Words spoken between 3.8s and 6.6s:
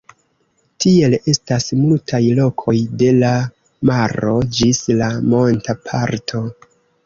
maro ĝis la monta parto.